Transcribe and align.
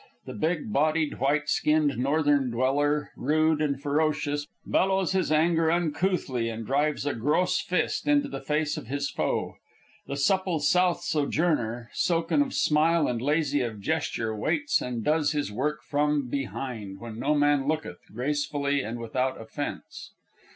The 0.25 0.33
big 0.33 0.73
bodied, 0.73 1.19
white 1.19 1.47
skinned 1.47 1.95
northern 1.99 2.49
dweller, 2.49 3.11
rude 3.15 3.61
and 3.61 3.79
ferocious, 3.79 4.47
bellows 4.65 5.11
his 5.11 5.31
anger 5.31 5.69
uncouthly 5.71 6.49
and 6.49 6.65
drives 6.65 7.05
a 7.05 7.13
gross 7.13 7.61
fist 7.61 8.07
into 8.07 8.27
the 8.27 8.41
face 8.41 8.77
of 8.77 8.87
his 8.87 9.11
foe. 9.11 9.57
The 10.07 10.17
supple 10.17 10.57
south 10.59 11.03
sojourner, 11.03 11.91
silken 11.93 12.41
of 12.41 12.51
smile 12.55 13.07
and 13.07 13.21
lazy 13.21 13.61
of 13.61 13.79
gesture, 13.79 14.35
waits, 14.35 14.81
and 14.81 15.03
does 15.03 15.33
his 15.33 15.51
work 15.51 15.83
from 15.83 16.27
behind, 16.29 16.99
when 16.99 17.19
no 17.19 17.35
man 17.35 17.67
looketh, 17.67 17.99
gracefully 18.11 18.81
and 18.81 18.97
without 18.97 19.39
offence. 19.39 20.13